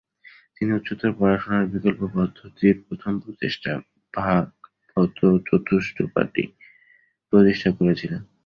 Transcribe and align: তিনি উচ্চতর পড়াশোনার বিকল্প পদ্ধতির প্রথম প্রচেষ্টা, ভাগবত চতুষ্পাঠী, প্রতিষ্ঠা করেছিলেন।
তিনি 0.55 0.71
উচ্চতর 0.73 1.11
পড়াশোনার 1.19 1.65
বিকল্প 1.65 2.01
পদ্ধতির 2.15 2.75
প্রথম 2.87 3.13
প্রচেষ্টা, 3.19 3.71
ভাগবত 4.13 5.19
চতুষ্পাঠী, 5.47 6.43
প্রতিষ্ঠা 7.33 7.69
করেছিলেন। 7.71 8.21